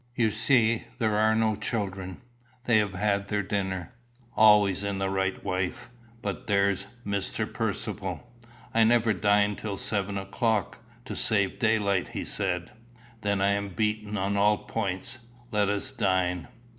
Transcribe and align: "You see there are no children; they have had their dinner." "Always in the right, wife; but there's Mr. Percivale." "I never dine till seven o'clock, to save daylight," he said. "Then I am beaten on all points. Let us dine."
"You 0.15 0.31
see 0.31 0.85
there 0.97 1.15
are 1.15 1.35
no 1.35 1.55
children; 1.55 2.21
they 2.63 2.79
have 2.79 2.95
had 2.95 3.27
their 3.27 3.43
dinner." 3.43 3.91
"Always 4.35 4.83
in 4.83 4.97
the 4.97 5.11
right, 5.11 5.43
wife; 5.43 5.91
but 6.23 6.47
there's 6.47 6.87
Mr. 7.05 7.45
Percivale." 7.45 8.21
"I 8.73 8.83
never 8.83 9.13
dine 9.13 9.55
till 9.55 9.77
seven 9.77 10.17
o'clock, 10.17 10.79
to 11.05 11.15
save 11.15 11.59
daylight," 11.59 12.07
he 12.07 12.25
said. 12.25 12.71
"Then 13.21 13.41
I 13.41 13.49
am 13.51 13.75
beaten 13.75 14.17
on 14.17 14.37
all 14.37 14.63
points. 14.65 15.19
Let 15.51 15.69
us 15.69 15.91
dine." 15.91 16.47